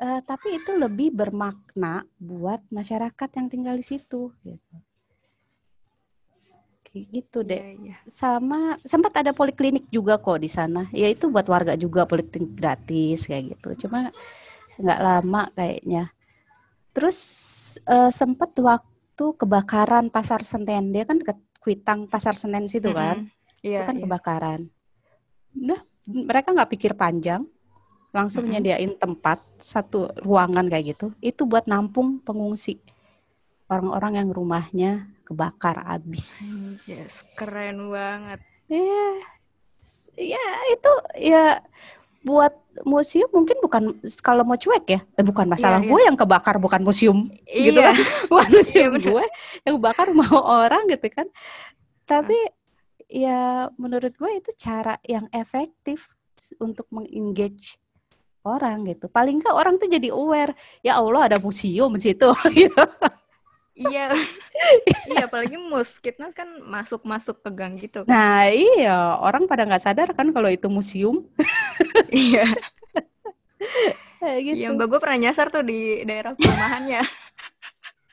[0.00, 4.76] uh, tapi itu lebih bermakna buat masyarakat yang tinggal di situ gitu
[6.92, 7.56] gitu deh.
[7.56, 7.98] Yeah, yeah.
[8.04, 10.92] Sama sempat ada poliklinik juga kok di sana.
[10.92, 13.88] Ya itu buat warga juga poliklinik gratis kayak gitu.
[13.88, 14.12] Cuma
[14.78, 16.04] nggak lama kayaknya.
[16.92, 17.18] Terus
[17.88, 21.32] uh, sempat waktu kebakaran pasar Senen dia kan ke
[21.62, 23.22] Kuitang pasar Senen situ kan.
[23.22, 23.64] Mm -hmm.
[23.64, 24.04] yeah, itu kan yeah.
[24.04, 24.60] kebakaran.
[25.54, 27.46] Udah mereka nggak pikir panjang,
[28.10, 28.62] langsung mm -hmm.
[28.62, 31.14] nyediain tempat satu ruangan kayak gitu.
[31.22, 32.82] Itu buat nampung pengungsi
[33.72, 34.92] orang-orang yang rumahnya
[35.24, 36.28] kebakar abis.
[36.84, 38.44] Yes, keren banget.
[38.68, 39.08] Iya,
[40.18, 40.92] ya itu
[41.32, 41.46] ya
[42.22, 42.54] buat
[42.86, 43.82] museum mungkin bukan
[44.22, 47.92] kalau mau cuek ya, eh, bukan masalah Iya, gue yang kebakar, bukan museum gitu Iya.
[47.92, 47.96] kan,
[48.32, 49.06] bukan museum benar.
[49.10, 49.24] gue
[49.66, 51.26] yang bakar mau orang gitu kan.
[52.06, 52.38] Tapi
[53.10, 56.08] ya menurut gue itu cara yang efektif
[56.58, 57.76] untuk mengengage
[58.42, 59.06] orang gitu.
[59.06, 62.82] Paling nggak orang tuh jadi aware, ya Allah ada museum di situ gitu.
[63.72, 64.12] Iya.
[65.10, 68.04] iya, apalagi muskitnas kan masuk-masuk ke gang gitu.
[68.04, 68.12] kan.
[68.12, 71.24] Nah iya, orang pada nggak sadar kan kalau itu museum
[72.12, 72.44] Iya.
[74.20, 74.58] kayak gitu.
[74.60, 77.02] Iya, Mbak gue pernah nyasar tuh di daerah perumahannya.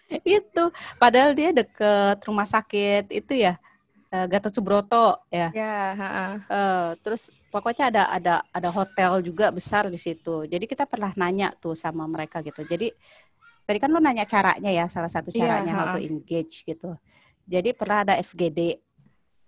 [0.25, 3.61] Itu padahal dia deket rumah sakit itu ya
[4.09, 5.53] eh, Gatot Subroto ya.
[5.53, 6.31] ya, heeh.
[6.49, 10.49] Eh, terus pokoknya ada ada ada hotel juga besar di situ.
[10.49, 12.65] Jadi kita pernah nanya tuh sama mereka gitu.
[12.65, 12.89] Jadi
[13.69, 16.09] tadi kan lu nanya caranya ya, salah satu Iya, caranya how to ha-ha.
[16.09, 16.97] engage gitu.
[17.45, 18.81] Jadi pernah ada FGD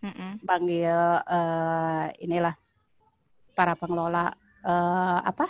[0.06, 0.46] Mm-mm.
[0.46, 0.94] panggil
[1.26, 2.54] eh, inilah
[3.58, 4.30] para pengelola
[4.62, 5.50] eh, apa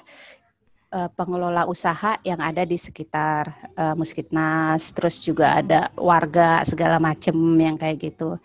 [0.88, 7.36] eh, pengelola usaha yang ada di sekitar eh, Muskitnas, terus juga ada warga segala macem
[7.60, 8.39] yang kayak gitu.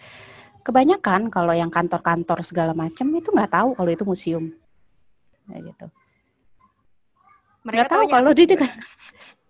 [0.66, 4.50] Kebanyakan kalau yang kantor-kantor segala macem itu nggak tahu kalau itu museum,
[5.46, 5.86] kayak gitu.
[7.62, 8.74] Nggak tahu kalau di dekat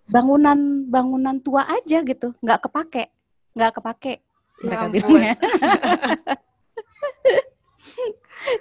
[0.06, 3.10] bangunan bangunan tua aja gitu, nggak kepake,
[3.54, 5.36] nggak kepake Ya mereka bilangnya.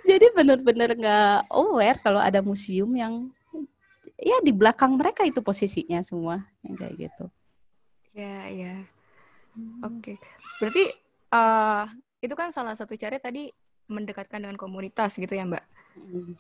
[0.10, 3.32] Jadi benar-benar nggak aware kalau ada museum yang
[4.20, 7.26] ya di belakang mereka itu posisinya semua yang kayak gitu.
[8.16, 8.76] Ya, ya.
[9.84, 10.20] Oke.
[10.60, 10.84] Berarti
[11.32, 11.86] eh
[12.24, 13.52] itu kan salah satu cara tadi
[13.88, 15.64] mendekatkan dengan komunitas gitu ya, Mbak.
[15.96, 16.34] Mm.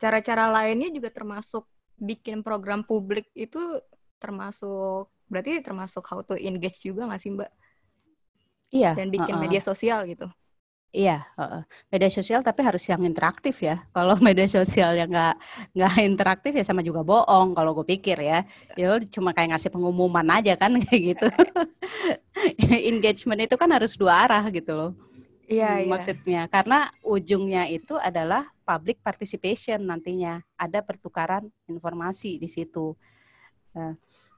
[0.00, 1.66] Cara-cara lainnya juga termasuk
[1.98, 3.80] bikin program publik itu
[4.22, 7.50] termasuk berarti termasuk how to engage juga nggak sih, Mbak?
[8.74, 9.42] Iya, Dan bikin heeh.
[9.42, 10.26] media sosial gitu.
[10.94, 11.62] Iya, heeh.
[11.90, 13.82] media sosial tapi harus yang interaktif ya.
[13.96, 15.34] Kalau media sosial yang nggak
[15.74, 18.46] nggak interaktif ya sama juga bohong kalau gue pikir ya.
[18.78, 21.26] Ya cuma kayak ngasih pengumuman aja kan kayak gitu.
[22.90, 24.90] Engagement itu kan harus dua arah gitu loh.
[25.50, 25.94] Iya, Hmm, iya.
[25.94, 32.94] maksudnya karena ujungnya itu adalah public participation nantinya ada pertukaran informasi di situ.
[33.74, 33.92] Nah,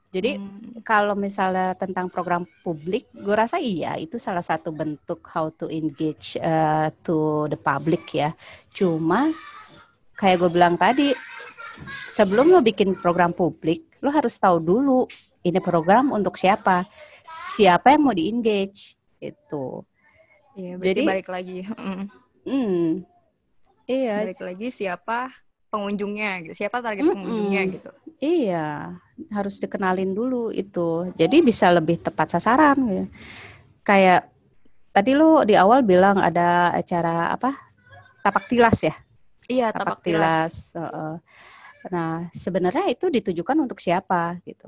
[0.09, 5.53] jadi Hmm, kalau misalnya tentang program publik, gue rasa iya itu salah satu bentuk how
[5.53, 8.33] to engage uh, to the public ya.
[8.73, 9.29] Cuma
[10.17, 11.13] kayak gue bilang tadi,
[12.09, 15.05] sebelum lo bikin program publik, lo harus tahu dulu
[15.45, 16.89] ini program untuk siapa,
[17.29, 19.85] siapa yang mau di engage itu.
[20.57, 21.59] Iya, berarti Jadi- balik lagi.
[21.69, 22.05] Mm.
[22.47, 22.87] Hmm,
[23.91, 25.35] iya, Balik lagi siapa
[25.77, 26.55] pengunjungnya gitu.
[26.65, 27.21] Siapa target Mm-mm.
[27.21, 27.91] pengunjungnya gitu.
[28.17, 28.97] Iya,
[29.29, 31.13] harus dikenalin dulu itu.
[31.21, 33.05] Jadi bisa lebih tepat sasaran gitu.
[33.85, 34.33] Kayak
[34.91, 37.53] tadi lu di awal bilang ada acara apa?
[38.25, 38.97] Tapak tilas ya?
[39.47, 40.73] Iya, tapak tilas.
[40.73, 41.15] heeh.
[41.93, 44.67] Nah, sebenarnya itu ditujukan untuk siapa gitu.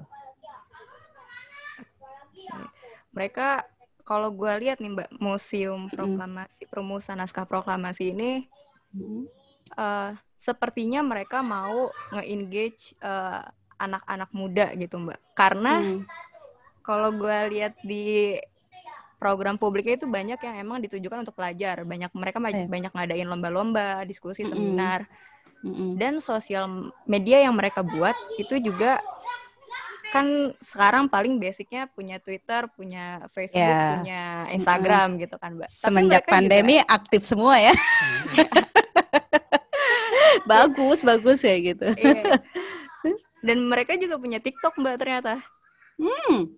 [3.10, 3.66] Mereka
[4.06, 5.90] kalau gue lihat nih Mbak, Museum.
[5.90, 8.46] Proklamasi Perumusan Naskah Proklamasi ini
[8.88, 9.28] Mm,
[9.76, 13.42] eh, sepertinya mereka mau nge-engage eh,
[13.76, 15.20] anak-anak muda gitu Mbak.
[15.34, 16.02] Karena hmm,
[16.80, 18.38] kalau gue lihat di
[19.18, 21.82] program publiknya itu banyak yang emang ditujukan untuk pelajar.
[21.82, 22.66] Banyak mereka Iya.
[22.66, 24.54] banyak ngadain lomba-lomba, diskusi, Mm-mm.
[24.54, 25.00] seminar.
[25.58, 25.98] mm-mm.
[25.98, 26.70] dan sosial
[27.02, 29.02] media yang mereka buat itu juga
[30.08, 30.24] kan
[30.62, 33.98] sekarang paling basicnya punya Twitter, punya Facebook, Ya.
[33.98, 34.22] punya
[34.54, 35.66] Instagram gitu kan, Mbak.
[35.68, 37.74] Semenjak mereka juga- pandemi aktif semua ya.
[40.48, 41.88] bagus, bagus ya gitu.
[41.94, 42.40] Iya.
[43.44, 45.44] Dan mereka juga punya TikTok, Mbak, ternyata.
[46.00, 46.56] Hmm.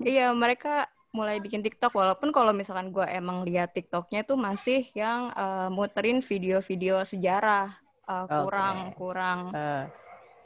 [0.00, 5.32] Iya, mereka mulai bikin TikTok walaupun kalau misalkan gue emang lihat TikToknya tuh masih yang
[5.32, 7.72] eh, muterin video-video sejarah
[8.06, 9.84] Eh, kurang kurang Eh,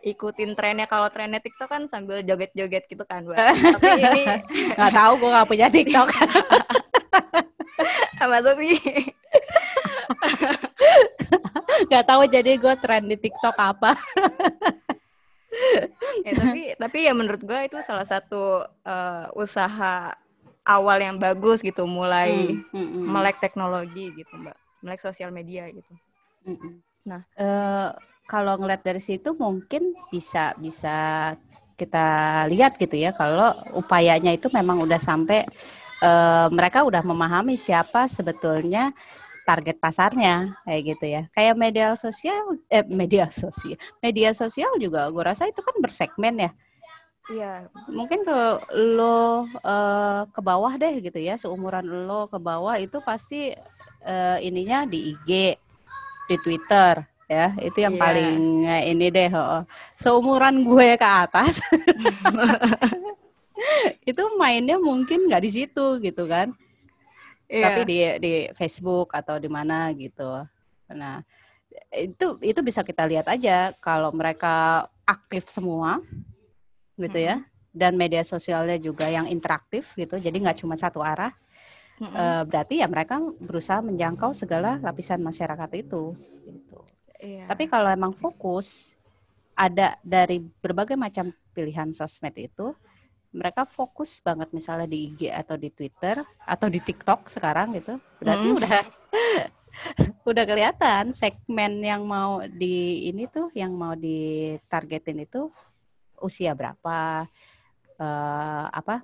[0.01, 3.37] ikutin trennya kalau trennya TikTok kan sambil joget-joget gitu kan, Mbak.
[3.77, 4.23] Tapi ini
[4.81, 6.09] nggak tahu gue nggak punya TikTok.
[8.31, 8.77] masa sih?
[11.89, 13.93] Nggak tahu jadi gue tren di TikTok apa.
[16.27, 20.15] ya, tapi tapi ya menurut gue itu salah satu eh, usaha
[20.65, 23.07] awal yang bagus gitu mulai Hmm, hmm, hmm.
[23.11, 25.93] melek teknologi gitu mbak melek sosial media gitu
[26.47, 26.81] Mm-mm.
[27.05, 27.25] Nah.
[27.37, 27.89] Eh,
[28.31, 31.35] kalau ngeliat dari situ mungkin bisa bisa
[31.75, 32.07] kita
[32.47, 35.45] lihat gitu ya kalau upayanya itu memang udah sampai
[36.01, 38.95] eh, mereka udah memahami siapa sebetulnya
[39.51, 45.25] target pasarnya kayak gitu ya kayak media sosial eh media sosial media sosial juga gue
[45.27, 46.53] rasa itu kan bersegmen ya
[47.31, 47.71] Iya.
[47.87, 53.55] Mungkin kalau lo uh, ke bawah deh gitu ya, seumuran lo ke bawah itu pasti
[54.03, 55.55] uh, ininya di IG,
[56.27, 57.55] di Twitter ya.
[57.63, 58.03] Itu yang yeah.
[58.03, 59.31] paling uh, ini deh.
[59.31, 59.63] Oh.
[59.95, 61.63] Seumuran gue ke atas.
[64.11, 66.51] itu mainnya mungkin nggak di situ gitu kan.
[67.51, 67.67] Yeah.
[67.67, 70.47] Tapi di di Facebook atau di mana gitu.
[70.95, 71.19] Nah,
[71.91, 75.99] itu itu bisa kita lihat aja kalau mereka aktif semua
[76.95, 81.33] gitu ya dan media sosialnya juga yang interaktif gitu jadi nggak cuma satu arah
[82.03, 82.47] mm-hmm.
[82.51, 86.15] berarti ya mereka berusaha menjangkau segala lapisan masyarakat itu
[86.47, 86.79] gitu.
[87.23, 87.47] yeah.
[87.47, 88.99] tapi kalau emang fokus
[89.55, 92.75] ada dari berbagai macam pilihan sosmed itu
[93.31, 98.47] mereka fokus banget misalnya di IG atau di Twitter atau di TikTok sekarang gitu berarti
[98.51, 98.59] mm.
[98.59, 98.79] udah
[100.31, 105.49] udah kelihatan segmen yang mau di ini tuh yang mau ditargetin itu
[106.21, 107.25] usia berapa,
[107.97, 109.03] uh, apa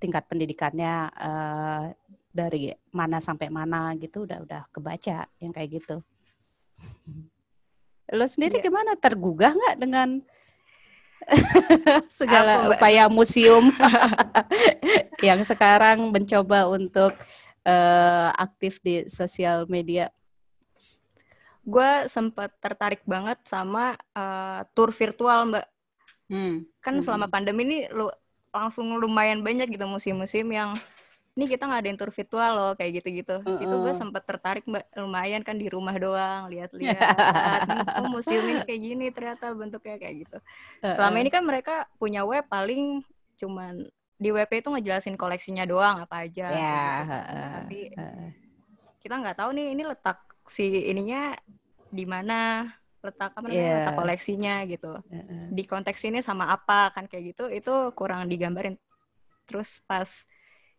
[0.00, 1.84] tingkat pendidikannya uh,
[2.34, 5.96] dari mana sampai mana gitu udah udah kebaca yang kayak gitu.
[8.18, 8.64] Lo sendiri yeah.
[8.68, 9.00] gimana?
[9.00, 10.20] Tergugah nggak dengan
[12.22, 13.72] segala Aku, upaya museum
[15.26, 17.12] yang sekarang mencoba untuk
[17.64, 20.12] uh, aktif di sosial media?
[21.64, 25.66] Gue sempat tertarik banget sama uh, tour virtual, Mbak.
[26.28, 26.54] Hmm.
[26.84, 27.04] Kan hmm.
[27.04, 28.12] selama pandemi ini lu
[28.54, 30.78] langsung lumayan banyak gitu musim-musim yang
[31.34, 33.42] ini kita ngadain tour virtual loh kayak gitu-gitu.
[33.42, 33.58] Uh -uh.
[33.58, 36.98] Itu gue sempat tertarik mbak lumayan kan di rumah doang lihat-lihat.
[37.98, 40.38] oh museum ini kayak gini ternyata bentuknya kayak gitu.
[40.38, 40.94] Uh -uh.
[40.94, 43.02] Selama ini kan mereka punya web paling
[43.34, 43.82] cuman
[44.14, 46.46] di web itu ngejelasin koleksinya doang apa aja.
[46.54, 46.98] Yeah.
[47.02, 47.18] Gitu.
[47.18, 48.28] Uh, Tapi uh.
[49.02, 51.34] kita nggak tahu nih ini letak si ininya
[51.90, 52.70] di mana
[53.02, 53.76] letak apa namanya yeah.
[53.82, 54.92] letak koleksinya gitu
[55.52, 58.80] di konteks ini sama apa kan kayak gitu itu kurang digambarin
[59.44, 60.08] terus pas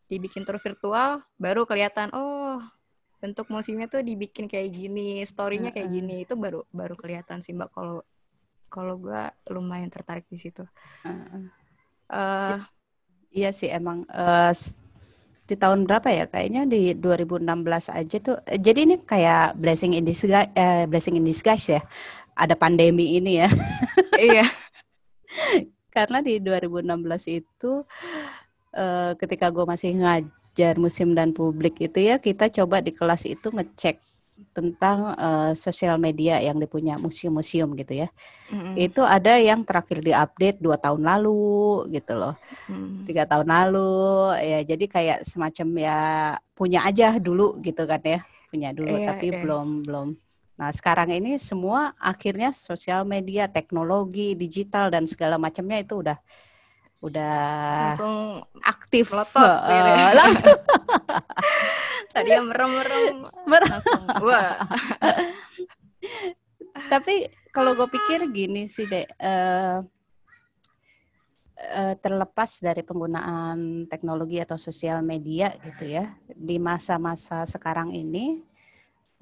[0.05, 2.61] dibikin tour virtual baru kelihatan oh
[3.25, 6.21] bentuk musimnya tuh dibikin kayak gini storynya kayak gini.
[6.27, 8.05] Itu baru baru kelihatan sih mbak kalau
[8.69, 10.61] kalau gue lumayan tertarik di situ.
[11.01, 11.49] Uh-uh.
[12.11, 12.59] uh,
[13.33, 13.49] iya.
[13.49, 14.53] Sih emang uh,
[15.49, 16.25] di tahun berapa ya?
[16.29, 17.45] Kayaknya di 2016
[17.89, 21.81] aja tuh jadi ini kayak blessing in disguise eh, blessing in disguise ya?
[22.35, 23.49] Ada pandemi ini ya?
[24.19, 24.45] Iya.
[25.95, 26.91] Karena di 2016
[27.31, 27.87] itu
[28.75, 33.49] uh, ketika gue masih ngajar musim dan publik itu ya kita coba di kelas itu
[33.49, 33.97] ngecek
[34.51, 38.11] tentang uh, sosial media yang dipunya museum-museum gitu ya.
[38.51, 38.73] Mm-hmm.
[38.75, 42.35] Itu ada yang terakhir diupdate dua tahun lalu gitu loh,
[42.67, 43.07] mm.
[43.07, 43.95] tiga tahun lalu
[44.43, 44.59] ya.
[44.67, 45.99] Jadi kayak semacam ya
[46.51, 48.19] punya aja dulu gitu kan ya,
[48.51, 49.39] punya dulu yeah, tapi yeah.
[49.39, 50.07] belum belum.
[50.55, 56.19] Nah sekarang ini semua akhirnya sosial media, teknologi, digital dan segala macamnya itu udah
[57.05, 57.37] udah
[57.93, 59.05] langsung aktif.
[59.13, 60.07] melotot, uh, gitu ya.
[60.17, 60.57] langsung.
[62.15, 63.29] Tadi yang merem-merem.
[64.25, 64.57] Wah.
[66.91, 69.79] Tapi kalau gue pikir gini sih dek uh,
[71.55, 78.43] uh, terlepas dari penggunaan teknologi atau sosial media gitu ya di masa-masa sekarang ini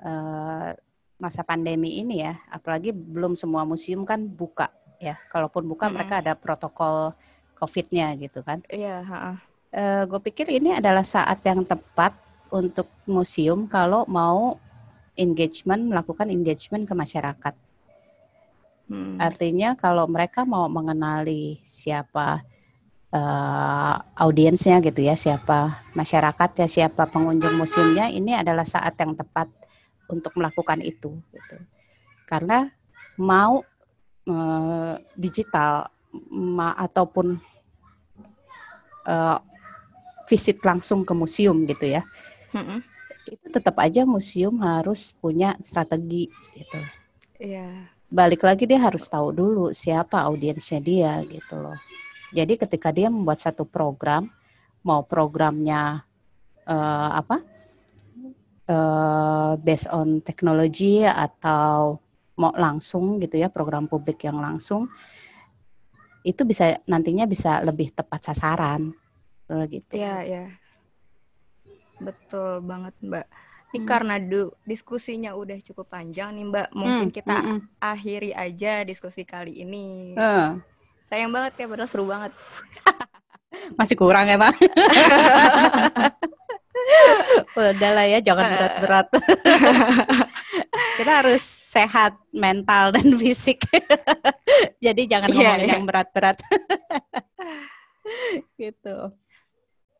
[0.01, 0.73] uh,
[1.21, 5.19] masa pandemi ini ya apalagi belum semua museum kan buka ya.
[5.27, 5.95] Kalaupun buka mm -hmm.
[5.99, 7.11] mereka ada protokol
[7.63, 9.35] COVID-nya gitu kan iya yeah,
[9.71, 12.13] uh, gue pikir ini adalah saat yang tepat
[12.53, 14.61] untuk museum kalau mau
[15.17, 17.55] engagement melakukan engagement ke masyarakat.
[18.89, 19.17] Hmm.
[19.17, 22.45] Artinya kalau mereka mau mengenali siapa
[23.13, 29.49] uh, audiensnya gitu ya, siapa masyarakat ya, siapa pengunjung museumnya, ini adalah saat yang tepat
[30.09, 31.17] untuk melakukan itu.
[31.33, 31.57] Gitu.
[32.29, 32.69] Karena
[33.17, 33.65] mau
[34.29, 35.89] uh, digital
[36.29, 37.41] ma ataupun
[39.07, 39.39] uh,
[40.27, 42.03] visit langsung ke museum gitu ya,
[42.55, 42.79] mm-hmm.
[43.27, 46.79] itu tetap aja museum harus punya strategi gitu.
[47.39, 47.91] Iya.
[48.13, 51.75] Balik lagi dia harus tahu dulu siapa audiensnya dia gitu loh.
[52.33, 54.29] Jadi ketika dia membuat satu program,
[54.81, 56.01] mau programnya
[56.65, 57.41] uh, apa,
[58.69, 61.97] uh, based on teknologi atau
[62.33, 64.89] mau langsung gitu ya program publik yang langsung,
[66.23, 68.95] itu bisa nantinya bisa lebih tepat sasaran
[69.69, 69.99] gitu.
[69.99, 70.45] Iya, iya.
[72.01, 73.25] Betul banget, Mbak.
[73.73, 73.89] Ini hmm.
[73.89, 76.67] karena du diskusinya udah cukup panjang nih, Mbak.
[76.73, 77.15] Mungkin hmm.
[77.15, 77.59] kita hmm.
[77.77, 80.17] akhiri aja diskusi kali ini.
[80.17, 80.57] Uh.
[81.09, 82.31] Sayang banget ya, padahal seru banget.
[83.79, 84.53] Masih kurang ya, Pak.
[87.57, 89.07] Udahlah ya, jangan berat-berat.
[90.97, 93.63] Kita harus sehat mental dan fisik.
[94.85, 95.73] Jadi jangan Iya, ngomongin iya.
[95.77, 96.37] yang berat-berat.
[98.57, 98.97] Gitu.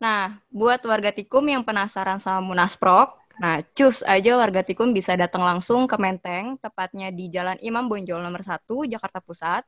[0.03, 5.47] Nah, buat warga Tikum yang penasaran sama Munasprok, nah cus aja warga Tikum bisa datang
[5.47, 9.63] langsung ke Menteng, tepatnya di Jalan Imam Bonjol nomor 1, Jakarta Pusat.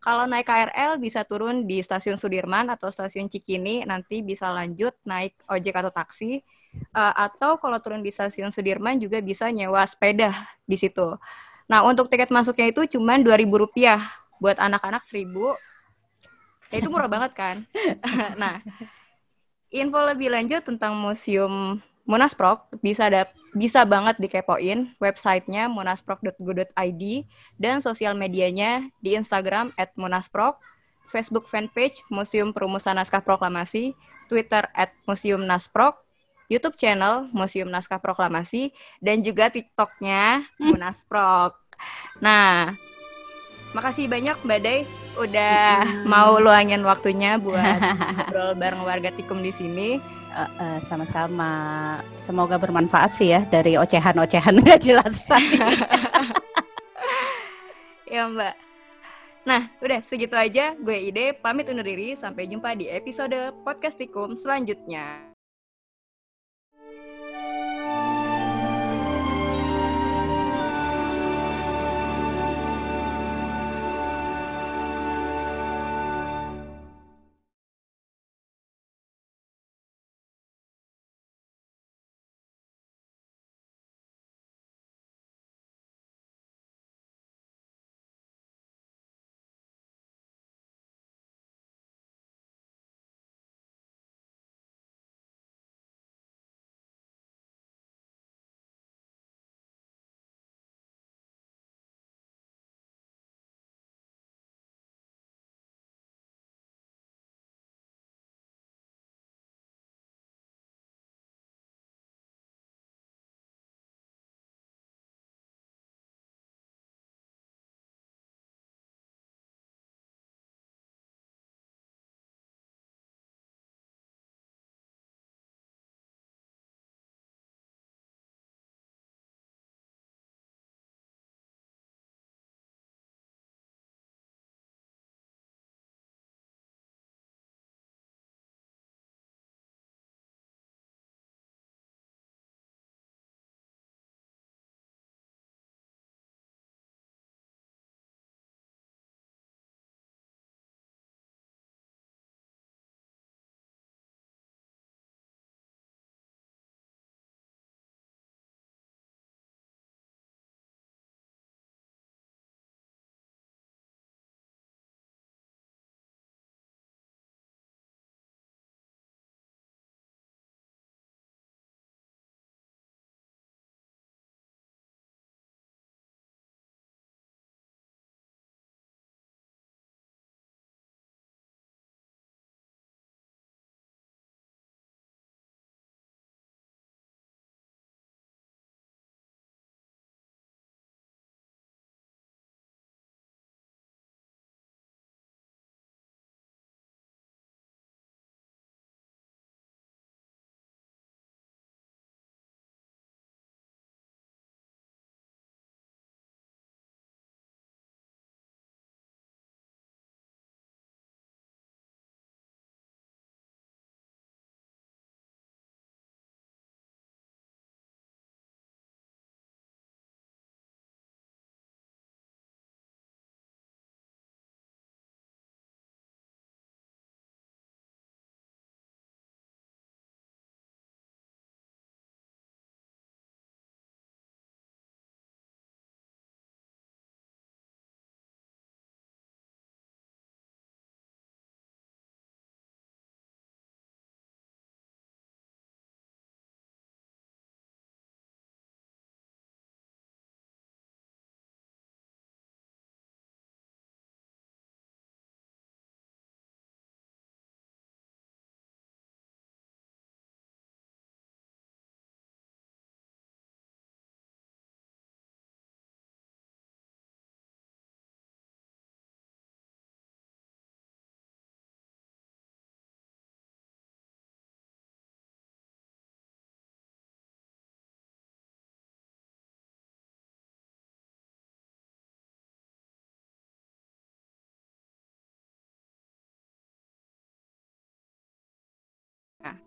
[0.00, 5.36] Kalau naik KRL bisa turun di stasiun Sudirman atau stasiun Cikini, nanti bisa lanjut naik
[5.44, 6.40] ojek atau taksi.
[6.72, 10.32] Eh, atau kalau turun di stasiun Sudirman juga bisa nyewa sepeda
[10.64, 11.20] di situ.
[11.68, 14.00] Nah, untuk tiket masuknya itu cuma Rp2.000,
[14.40, 15.54] buat anak-anak 1000
[16.70, 17.56] Ya itu murah banget kan?
[18.40, 18.62] nah,
[19.74, 27.02] info lebih lanjut tentang Museum Munasprok bisa ada bisa banget dikepoin websitenya munasprok.go.id
[27.54, 30.58] dan sosial medianya di Instagram @munasprok,
[31.06, 33.94] Facebook fanpage Museum Perumusan Naskah Proklamasi,
[34.26, 34.66] Twitter
[35.06, 36.02] @museum nasprok,
[36.50, 41.54] YouTube channel Museum Naskah Proklamasi, dan juga TikToknya Munasprok.
[42.18, 42.74] Nah,
[43.70, 44.82] makasih banyak Mbak Day
[45.14, 47.78] udah mau luangin waktunya buat
[48.18, 50.19] ngobrol bareng warga Tikum di sini.
[50.30, 51.52] Eh, eh, sama-sama.
[52.22, 55.26] Semoga bermanfaat sih ya dari ocehan-ocehan nggak jelas.
[58.10, 58.54] Ya Mbak.
[59.46, 60.74] Nah, udah segitu aja.
[60.74, 62.18] Gue Ide, pamit undur diri.
[62.18, 65.29] Sampai jumpa di episode Podcast Tikum selanjutnya.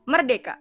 [0.06, 0.60] Merdeka.